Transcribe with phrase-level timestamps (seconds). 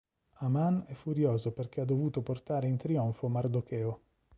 [0.39, 4.01] Aman è furioso perché ha dovuto portare in trionfo Mardocheo.